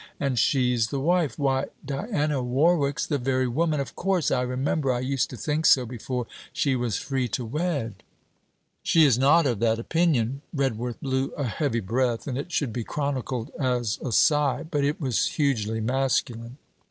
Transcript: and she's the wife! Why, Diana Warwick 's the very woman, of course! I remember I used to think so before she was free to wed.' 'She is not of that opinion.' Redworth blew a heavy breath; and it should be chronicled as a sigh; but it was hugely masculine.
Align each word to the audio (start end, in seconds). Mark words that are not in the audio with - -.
and 0.19 0.39
she's 0.39 0.87
the 0.87 0.99
wife! 0.99 1.37
Why, 1.37 1.65
Diana 1.85 2.41
Warwick 2.41 2.97
's 2.97 3.05
the 3.05 3.19
very 3.19 3.47
woman, 3.47 3.79
of 3.79 3.95
course! 3.95 4.31
I 4.31 4.41
remember 4.41 4.91
I 4.91 4.99
used 4.99 5.29
to 5.29 5.37
think 5.37 5.67
so 5.67 5.85
before 5.85 6.25
she 6.51 6.75
was 6.75 6.97
free 6.97 7.27
to 7.27 7.45
wed.' 7.45 8.01
'She 8.81 9.05
is 9.05 9.19
not 9.19 9.45
of 9.45 9.59
that 9.59 9.77
opinion.' 9.77 10.41
Redworth 10.55 10.99
blew 11.03 11.27
a 11.37 11.43
heavy 11.45 11.81
breath; 11.81 12.25
and 12.25 12.35
it 12.35 12.51
should 12.51 12.73
be 12.73 12.83
chronicled 12.83 13.51
as 13.59 13.99
a 14.03 14.11
sigh; 14.11 14.65
but 14.71 14.83
it 14.83 14.99
was 14.99 15.27
hugely 15.27 15.79
masculine. 15.79 16.57